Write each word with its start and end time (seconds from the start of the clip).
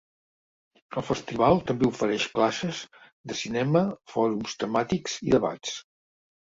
El 1.01 1.05
festival 1.09 1.61
també 1.67 1.87
ofereix 1.91 2.25
classes 2.39 2.81
de 3.33 3.39
cinema, 3.45 3.85
fòrums 4.17 4.61
temàtics 4.65 5.25
i 5.31 5.39
debats. 5.39 5.81